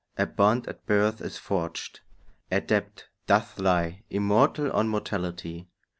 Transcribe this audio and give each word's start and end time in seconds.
A 0.17 0.25
bond 0.25 0.67
at 0.67 0.87
birth 0.87 1.21
is 1.21 1.37
forged; 1.37 1.99
a 2.51 2.59
debt 2.59 3.05
doth 3.27 3.59
lie 3.59 4.01
Immortal 4.09 4.71
on 4.71 4.87
mortality. 4.89 5.69